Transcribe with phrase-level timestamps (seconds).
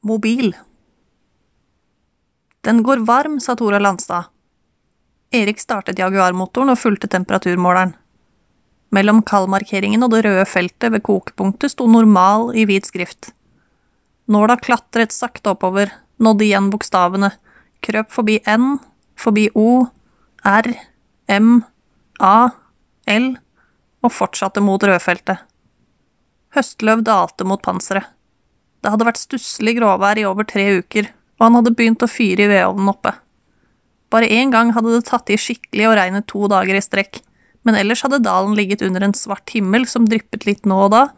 [0.00, 0.56] Mobil.
[2.60, 4.24] Den går varm, sa Tora Landstad.
[5.34, 7.96] Erik startet Jaguar-motoren og fulgte temperaturmåleren.
[8.94, 13.32] Mellom kaldmarkeringen og det røde feltet ved kokepunktet sto normal i hvit skrift.
[14.30, 15.90] Nåla klatret sakte oppover,
[16.22, 17.32] nådde igjen bokstavene,
[17.82, 18.78] krøp forbi N,
[19.18, 19.88] forbi O,
[20.46, 20.70] R,
[21.26, 21.64] M,
[22.22, 22.50] A,
[23.10, 23.32] L
[24.04, 25.42] og fortsatte mot rødfeltet.
[26.54, 28.06] Høstløv dalte mot panseret.
[28.82, 31.08] Det hadde vært stusslig gråvær i over tre uker,
[31.38, 33.14] og han hadde begynt å fyre i vedovnen oppe.
[34.12, 37.20] Bare én gang hadde det tatt i skikkelig og regnet to dager i strekk,
[37.66, 41.08] men ellers hadde dalen ligget under en svart himmel som dryppet litt nå og da,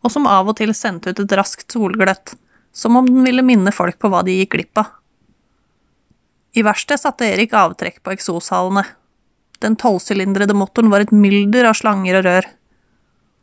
[0.00, 2.34] og som av og til sendte ut et raskt solgløtt,
[2.72, 4.96] som om den ville minne folk på hva de gikk glipp av.
[6.56, 8.82] I verkstedet satte Erik avtrekk på eksoshalene.
[9.62, 12.48] Den tolvsylindrede motoren var et mylder av slanger og rør.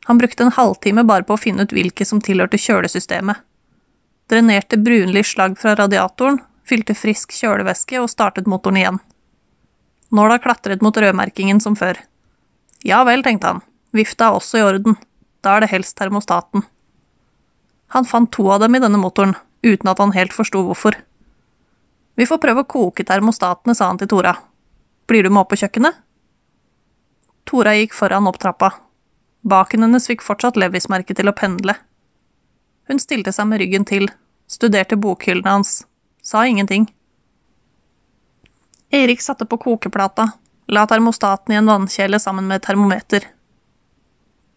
[0.09, 3.39] Han brukte en halvtime bare på å finne ut hvilke som tilhørte kjølesystemet.
[4.27, 8.97] Drenerte brunlig slagg fra radiatoren, fylte frisk kjølevæske og startet motoren igjen.
[10.11, 12.00] Nåla klatret mot rødmerkingen som før.
[12.84, 13.61] Ja vel, tenkte han,
[13.95, 14.97] vifta er også i orden,
[15.44, 16.66] da er det helst termostaten.
[17.95, 21.00] Han fant to av dem i denne motoren, uten at han helt forsto hvorfor.
[22.19, 24.36] Vi får prøve å koke termostatene, sa han til Tora.
[25.08, 26.03] Blir du med opp på kjøkkenet?
[27.47, 28.73] Tora gikk foran opp trappa.
[29.47, 31.78] Baken hennes fikk fortsatt Levis-merket til å pendle.
[32.88, 34.07] Hun stilte seg med ryggen til,
[34.47, 35.81] studerte bokhyllene hans,
[36.23, 36.88] sa ingenting.
[38.89, 40.29] Erik satte på kokeplata,
[40.67, 43.27] la termostaten i en vannkjele sammen med et termometer.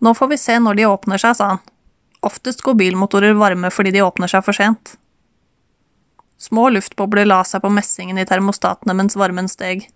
[0.00, 1.62] Nå får vi se når de åpner seg, sa han.
[2.20, 4.94] Oftest går bilmotorer varme fordi de åpner seg for sent.
[6.41, 9.89] Små luftbobler la seg på messingen i termostatene mens varmen steg.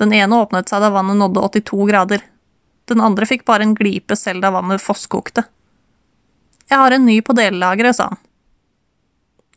[0.00, 2.22] Den ene åpnet seg da vannet nådde 82 grader.
[2.90, 5.44] Den andre fikk bare en glipe selv da vannet fosskokte.
[6.72, 8.20] Jeg har en ny på delelageret, sa han.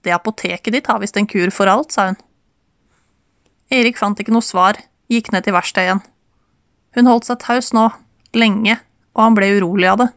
[0.03, 2.17] Det apoteket ditt har visst en kur for alt, sa hun.
[3.71, 4.75] Erik fant ikke noe svar,
[5.07, 6.03] gikk ned til verkstedet igjen.
[6.99, 7.87] Hun holdt seg taus nå,
[8.35, 8.75] lenge,
[9.15, 10.09] og han ble urolig av det.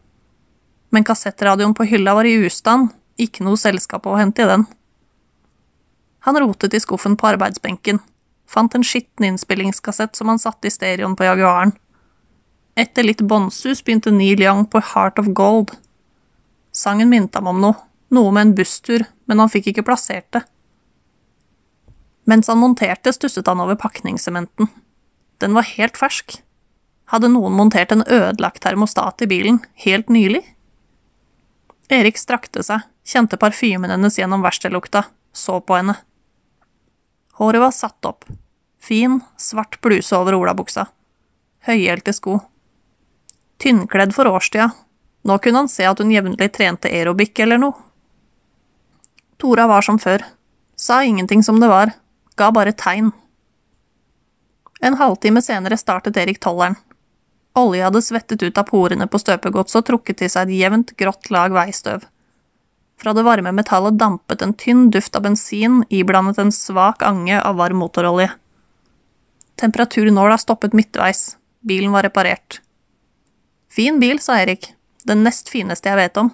[0.90, 4.66] Men kassettradioen på hylla var i ustand, ikke noe selskap å hente i den.
[6.26, 8.02] Han rotet i skuffen på arbeidsbenken,
[8.50, 11.76] fant en skitten innspillingskassett som han satte i stereoen på Jaguaren.
[12.78, 15.78] Etter litt båndsus begynte Neil Young på Heart of Gold.
[16.72, 17.78] Sangen minte ham om noe,
[18.14, 20.44] noe med en busstur, men han fikk ikke plassert det.
[22.28, 24.68] Mens han monterte, stusset han over pakningssementen.
[25.40, 26.40] Den var helt fersk.
[27.08, 30.42] Hadde noen montert en ødelagt termostat i bilen, helt nylig?
[31.88, 35.96] Erik strakte seg, kjente parfymen hennes gjennom verkstedlukta, så på henne.
[37.40, 38.26] Håret var satt opp.
[38.78, 40.84] Fin, svart bluse over olabuksa.
[41.64, 42.38] Høyhælte sko.
[43.62, 44.68] Tynnkledd for årstida.
[45.28, 47.76] Nå kunne han se at hun jevnlig trente aerobic eller noe.
[49.38, 50.24] Tora var som før.
[50.76, 51.92] Sa ingenting som det var.
[52.36, 53.10] Ga bare tegn.
[54.80, 56.78] En halvtime senere startet Erik tolleren.
[57.58, 61.30] Olje hadde svettet ut av porene på støpegodset og trukket til seg et jevnt, grått
[61.34, 62.06] lag veistøv.
[62.98, 67.58] Fra det varme metallet dampet en tynn duft av bensin, iblandet en svak ange av
[67.58, 68.30] varm motorolje.
[69.58, 72.60] Temperaturnåla stoppet midtveis, bilen var reparert.
[73.70, 74.72] Fin bil, sa Erik,
[75.08, 76.30] den nest fineste jeg vet om.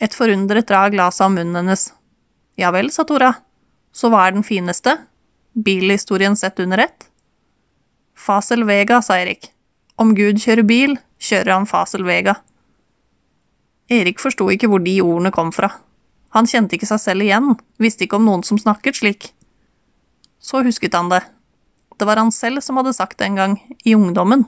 [0.00, 1.90] Et forundret drag la seg om munnen hennes.
[2.58, 3.34] Ja vel, sa Tora,
[3.92, 4.96] så hva er den fineste?
[5.54, 7.08] Bilhistorien sett under ett?
[8.16, 9.50] Fasel Vega, sa Erik.
[10.00, 12.36] Om Gud kjører bil, kjører han Fasel Vega.
[13.90, 15.72] Erik forsto ikke hvor de ordene kom fra.
[16.36, 19.30] Han kjente ikke seg selv igjen, visste ikke om noen som snakket slik.
[20.40, 21.24] Så husket han det.
[21.98, 24.46] Det var han selv som hadde sagt det en gang, i ungdommen.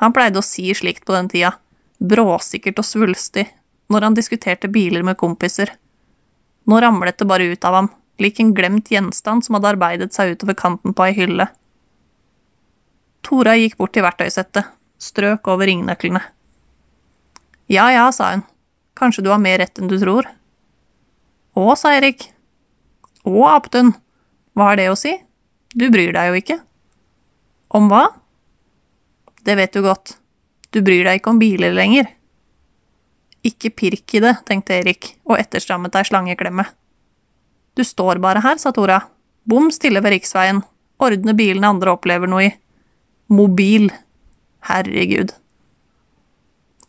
[0.00, 1.52] Han pleide å si slikt på den tida,
[2.00, 3.46] bråsikkert og svulstig,
[3.90, 5.72] når han diskuterte biler med kompiser.
[6.68, 7.88] Nå ramlet det bare ut av ham,
[8.20, 11.48] lik en glemt gjenstand som hadde arbeidet seg utover kanten på ei hylle.
[13.26, 14.68] Tora gikk bort til verktøysettet,
[15.00, 16.22] strøk over ringnøklene.
[17.70, 18.44] Ja ja, sa hun,
[18.98, 20.28] kanskje du har mer rett enn du tror.
[21.56, 22.30] Å, sa Erik.
[23.26, 23.92] Å, Aptun,
[24.56, 25.12] hva har det å si?
[25.74, 26.58] Du bryr deg jo ikke.
[27.76, 28.06] Om hva?
[29.46, 30.16] Det vet du godt,
[30.70, 32.10] du bryr deg ikke om biler lenger.
[33.46, 36.66] Ikke pirk i det, tenkte Erik og etterstrammet ei slangeklemme.
[37.74, 39.00] Du står bare her, sa Tora,
[39.48, 40.60] bom stille ved riksveien,
[41.00, 42.52] ordne bilene andre opplever noe i.
[43.32, 43.88] Mobil.
[44.68, 45.32] Herregud.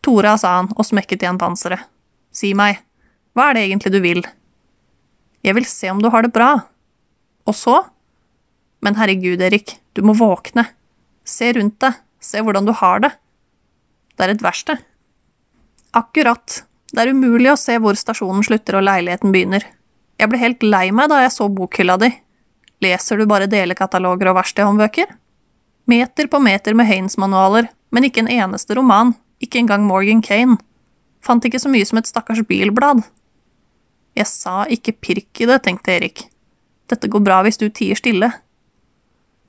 [0.01, 1.85] Tora, sa han og smekket igjen panseret.
[2.33, 2.81] Si meg,
[3.35, 4.21] hva er det egentlig du vil?
[5.45, 6.51] Jeg vil se om du har det bra.
[7.47, 7.77] Og så?
[8.81, 10.65] Men herregud, Erik, du må våkne.
[11.23, 13.11] Se rundt deg, se hvordan du har det.
[14.21, 14.81] Det er et verksted.
[15.97, 16.59] Akkurat.
[16.93, 19.63] Det er umulig å se hvor stasjonen slutter og leiligheten begynner.
[20.21, 22.11] Jeg ble helt lei meg da jeg så bokhylla di.
[22.85, 25.09] Leser du bare delekataloger og verkstedhåndbøker?
[25.89, 30.59] Meter på meter med Haines-manualer, men ikke en eneste roman, ikke engang Morgan Kane.
[31.25, 33.01] Fant ikke så mye som et stakkars bilblad.
[34.13, 36.27] Jeg sa ikke pirk i det, tenkte Erik.
[36.93, 38.29] Dette går bra hvis du tier stille.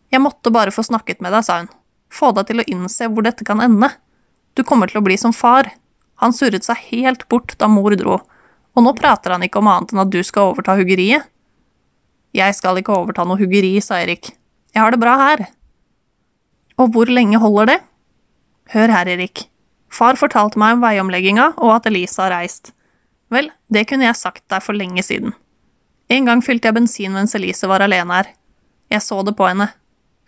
[0.08, 1.68] Jeg måtte bare få snakket med deg, sa hun.
[2.08, 3.92] Få deg til å innse hvor dette kan ende.
[4.54, 5.70] Du kommer til å bli som far.
[6.22, 8.18] Han surret seg helt bort da mor dro,
[8.72, 11.28] og nå prater han ikke om annet enn at du skal overta huggeriet.
[12.32, 14.30] Jeg skal ikke overta noe huggeri, sa Erik.
[14.72, 15.46] Jeg har det bra her.
[16.80, 17.80] Og hvor lenge holder det?
[18.72, 19.48] Hør her, Erik.
[19.92, 22.72] Far fortalte meg om veiomlegginga og at Elisa har reist.
[23.32, 25.34] Vel, det kunne jeg sagt deg for lenge siden.
[26.12, 28.32] En gang fylte jeg bensin mens Elise var alene her.
[28.92, 29.68] Jeg så det på henne.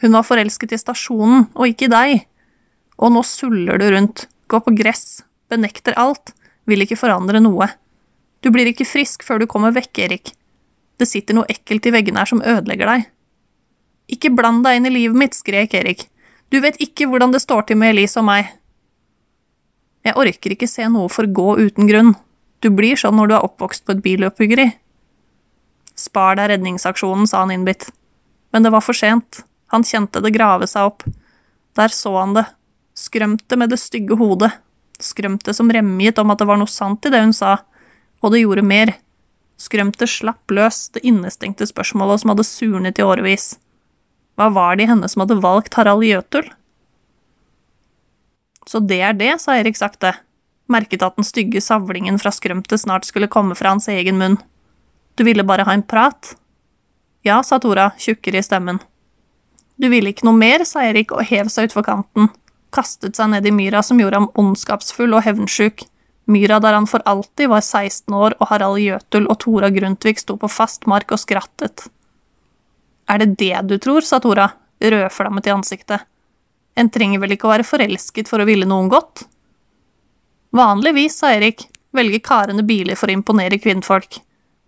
[0.04, 2.24] Hun var forelsket i stasjonen, og ikke i deg.
[3.04, 5.20] Og nå suller du rundt, går på gress,
[5.52, 6.32] benekter alt,
[6.64, 7.68] vil ikke forandre noe.
[8.40, 10.32] Du blir ikke frisk før du kommer vekk, Erik.
[10.96, 13.06] Det sitter noe ekkelt i veggene her som ødelegger deg.
[14.14, 16.06] Ikke bland deg inn i livet mitt, skrek Erik.
[16.52, 18.52] Du vet ikke hvordan det står til med Elise og meg.
[20.04, 22.12] Jeg orker ikke se noe forgå uten grunn.
[22.60, 24.68] Du blir sånn når du er oppvokst på et billøphuggeri.
[25.96, 27.88] Spar deg redningsaksjonen, sa han innbitt.
[28.52, 29.42] Men det var for sent.
[29.72, 31.04] Han kjente det grave seg opp.
[31.74, 32.44] Der så han det.
[32.94, 34.52] Skrømte med det stygge hodet.
[35.02, 37.58] Skrømte som remjet om at det var noe sant i det hun sa.
[38.22, 38.94] Og det gjorde mer.
[39.60, 43.54] Skrømte slapp løs det innestengte spørsmålet som hadde surnet i årevis.
[44.38, 46.46] Hva var det i henne som hadde valgt Harald Jøtul?
[48.66, 50.14] Så det er det, sa Erik sakte,
[50.72, 54.38] merket at den stygge savlingen fra skrømte snart skulle komme fra hans egen munn.
[55.14, 56.34] Du ville bare ha en prat?
[57.26, 58.80] Ja, sa Tora, tjukkere i stemmen.
[59.76, 62.30] Du ville ikke noe mer, sa Erik og hev seg utfor kanten,
[62.74, 65.86] kastet seg ned i myra som gjorde ham ondskapsfull og hevnsjuk,
[66.30, 70.36] myra der han for alltid var 16 år og Harald Jøtul og Tora Grundtvig sto
[70.40, 71.86] på fast mark og skrattet.
[73.08, 74.48] Er det det du tror, sa Tora,
[74.80, 76.04] rødflammet i ansiktet.
[76.74, 79.26] En trenger vel ikke å være forelsket for å ville noen godt?
[80.54, 84.18] Vanligvis, sa Erik, velger karene biler for å imponere kvinnfolk.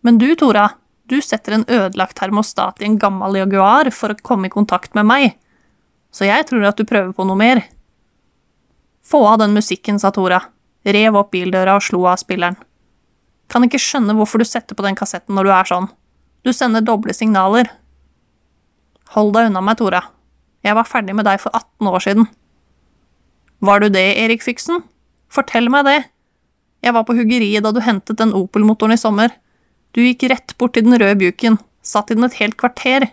[0.07, 0.69] Men du, Tora,
[1.07, 5.07] du setter en ødelagt termostat i en gammel Jaguar for å komme i kontakt med
[5.09, 5.37] meg,
[6.15, 7.63] så jeg tror at du prøver på noe mer.
[9.07, 10.41] Få av den musikken, sa Tora,
[10.83, 12.57] rev opp bildøra og slo av spilleren.
[13.47, 15.87] Kan ikke skjønne hvorfor du setter på den kassetten når du er sånn.
[16.43, 17.71] Du sender doble signaler.
[19.15, 20.03] Hold deg unna meg, Tora.
[20.67, 22.27] Jeg var ferdig med deg for 18 år siden.
[23.63, 24.83] Var du det, Erik Fiksen?
[25.31, 26.01] Fortell meg det.
[26.83, 29.31] Jeg var på huggeriet da du hentet den Opel-motoren i sommer.
[29.95, 33.09] Du gikk rett bort til den røde buken, satt i den et helt kvarter.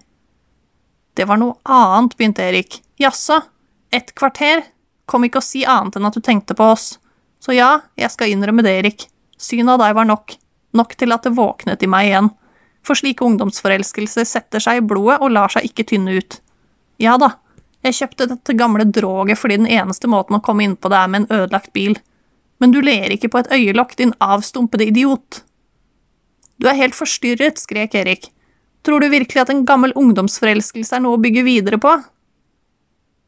[1.13, 2.81] Det var noe annet, begynte Erik.
[3.01, 3.44] Jaså,
[3.94, 4.66] et kvarter?
[5.10, 6.98] Kom ikke å si annet enn at du tenkte på oss.
[7.44, 9.08] Så ja, jeg skal innrømme det, Erik.
[9.38, 10.38] Synet av deg var nok.
[10.74, 12.32] Nok til at det våknet i meg igjen.
[12.84, 16.40] For slike ungdomsforelskelser setter seg i blodet og lar seg ikke tynne ut.
[17.02, 17.34] Ja da,
[17.84, 21.12] jeg kjøpte dette gamle droget fordi den eneste måten å komme inn på det er
[21.12, 21.98] med en ødelagt bil.
[22.64, 25.42] Men du ler ikke på et øyelokk, din avstumpede idiot.
[26.62, 28.30] Du er helt forstyrret, skrek Erik.
[28.88, 31.92] Tror du virkelig at en gammel ungdomsforelskelse er noe å bygge videre på?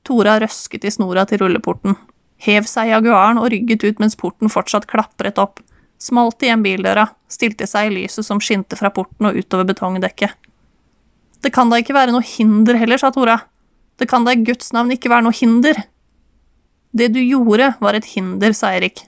[0.05, 1.95] Tora røsket i snora til rulleporten,
[2.45, 5.61] hev seg i Jaguaren og rygget ut mens porten fortsatt klapret opp,
[6.01, 10.35] smalt igjen bildøra, stilte seg i lyset som skinte fra porten og utover betongdekket.
[11.41, 13.39] Det kan da ikke være noe hinder heller, sa Tora.
[13.99, 15.77] Det kan da i Guds navn ikke være noe hinder.
[16.95, 19.03] Det du gjorde, var et hinder, sa Erik.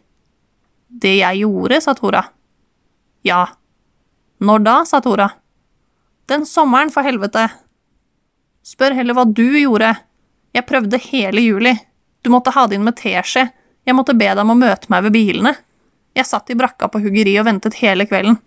[0.88, 2.24] Det jeg gjorde, sa Tora.
[3.26, 3.46] Ja.
[4.44, 5.30] Når da, sa Tora.
[6.30, 7.48] Den sommeren, for helvete.
[8.68, 9.94] Spør heller hva du gjorde.
[10.58, 11.76] Jeg prøvde hele juli.
[12.26, 13.46] Du måtte ha det inn med teskje.
[13.86, 15.54] Jeg måtte be deg om å møte meg ved bilene.
[16.18, 18.40] Jeg satt i brakka på huggeri og ventet hele kvelden.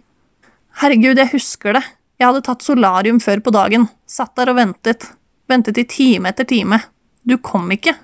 [0.83, 1.85] Herregud, jeg husker det.
[2.19, 5.07] Jeg hadde tatt solarium før på dagen, satt der og ventet,
[5.49, 6.81] ventet i time etter time.
[7.25, 7.95] Du kom ikke.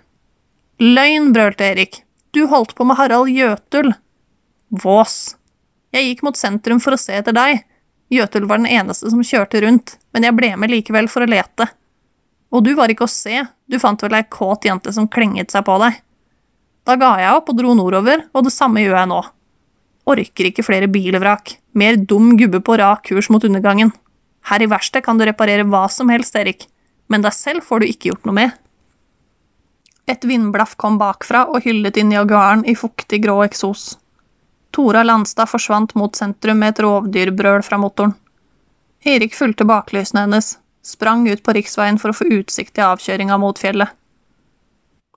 [0.80, 2.00] Løgn, brølte Erik.
[2.32, 3.90] Du holdt på med Harald Jøtul.
[4.70, 5.34] Vås.
[5.92, 7.64] Jeg gikk mot sentrum for å se etter deg.
[8.12, 11.68] Jøtul var den eneste som kjørte rundt, men jeg ble med likevel for å lete.
[12.54, 15.66] Og du var ikke å se, du fant vel ei kåt jente som klenget seg
[15.66, 15.98] på deg.
[16.86, 19.22] Da ga jeg opp og dro nordover, og det samme gjør jeg nå.
[20.06, 23.90] Orker ikke flere bilvrak, mer dum gubbe på rak kurs mot undergangen.
[24.46, 26.68] Her i verkstedet kan du reparere hva som helst, Erik,
[27.10, 28.54] men deg selv får du ikke gjort noe med.
[30.06, 33.96] Et vindblaff kom bakfra og hyllet inn Jaguaren i fuktig, grå eksos.
[34.70, 38.14] Tora Landstad forsvant mot sentrum med et rovdyrbrøl fra motoren.
[39.06, 43.58] Erik fulgte baklysene hennes, sprang ut på riksveien for å få utsikt til avkjøringa mot
[43.58, 43.90] fjellet.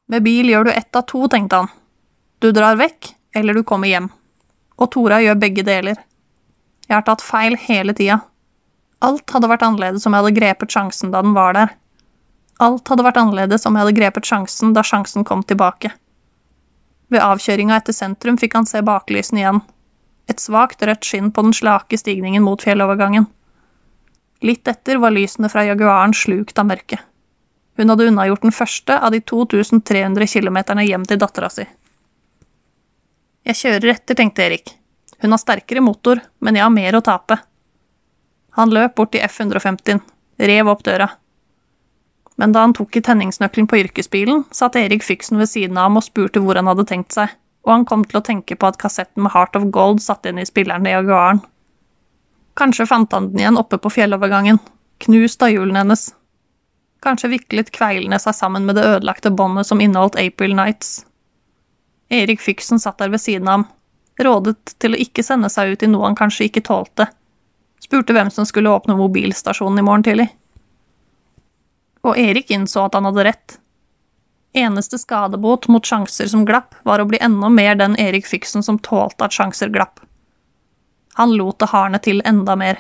[0.10, 1.70] Med bil gjør du ett av to, tenkte han.
[2.42, 4.10] Du drar vekk, eller du kommer hjem.
[4.82, 6.00] Og Tora gjør begge deler.
[6.88, 8.22] Jeg har tatt feil hele tida.
[9.06, 11.76] Alt hadde vært annerledes om jeg hadde grepet sjansen da den var der.
[12.60, 15.94] Alt hadde vært annerledes om jeg hadde grepet sjansen da sjansen kom tilbake.
[17.14, 19.62] Ved avkjøringa etter sentrum fikk han se baklysen igjen.
[20.30, 23.30] Et svakt rødt skinn på den slake stigningen mot fjellovergangen.
[24.46, 27.02] Litt etter var lysene fra Jaguaren slukt av mørket.
[27.80, 31.66] Hun hadde unnagjort den første av de 2300 kilometerne hjem til dattera si.
[33.48, 34.74] Jeg kjører etter, tenkte Erik.
[35.24, 37.40] Hun har sterkere motor, men jeg har mer å tape.
[38.60, 40.02] Han løp bort til F150-en,
[40.52, 41.08] rev opp døra.
[42.40, 46.00] Men da han tok i tenningsnøkkelen på yrkesbilen, satt Erik Fyksen ved siden av ham
[46.00, 47.32] og spurte hvor han hadde tenkt seg,
[47.68, 50.40] og han kom til å tenke på at kassetten med Heart of Gold satt inn
[50.40, 51.42] i spilleren i Jaguaren.
[52.60, 54.58] Kanskje fant han den igjen oppe på fjellovergangen,
[55.00, 56.10] knust av hjulene hennes.
[57.00, 61.06] Kanskje viklet kveilene seg sammen med det ødelagte båndet som inneholdt April Nights.
[62.12, 63.64] Erik Fyksen satt der ved siden av ham,
[64.20, 67.08] rådet til å ikke sende seg ut i noe han kanskje ikke tålte,
[67.80, 70.28] spurte hvem som skulle åpne mobilstasjonen i morgen tidlig.
[72.04, 73.58] Og Erik innså at han hadde rett.
[74.58, 78.84] Eneste skadebot mot sjanser som glapp, var å bli enda mer den Erik Fyksen som
[78.84, 80.04] tålte at sjanser glapp.
[81.20, 82.78] Han lot det hardne til enda mer.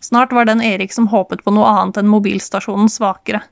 [0.00, 3.42] Snart var den Erik som håpet på noe annet enn mobilstasjonen, svakere.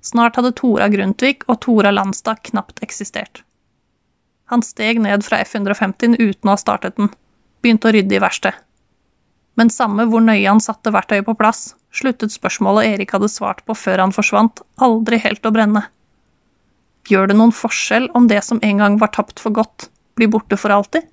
[0.00, 3.42] Snart hadde Tora Grundtvig og Tora Landstad knapt eksistert.
[4.48, 7.12] Han steg ned fra F-150 uten å ha startet den,
[7.60, 8.64] begynte å rydde i verkstedet.
[9.60, 13.76] Men samme hvor nøye han satte verktøyet på plass, sluttet spørsmålet Erik hadde svart på
[13.76, 15.84] før han forsvant, aldri helt å brenne.
[17.12, 20.56] Gjør det noen forskjell om det som en gang var tapt for godt, blir borte
[20.56, 21.04] for alltid?